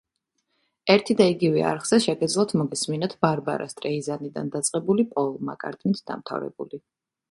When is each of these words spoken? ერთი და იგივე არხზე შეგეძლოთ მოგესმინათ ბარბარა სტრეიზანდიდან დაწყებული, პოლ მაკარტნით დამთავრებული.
ერთი 0.93 1.15
და 1.19 1.27
იგივე 1.33 1.65
არხზე 1.73 1.99
შეგეძლოთ 2.07 2.55
მოგესმინათ 2.63 3.15
ბარბარა 3.27 3.71
სტრეიზანდიდან 3.77 4.53
დაწყებული, 4.59 5.11
პოლ 5.17 5.35
მაკარტნით 5.55 6.07
დამთავრებული. 6.13 6.87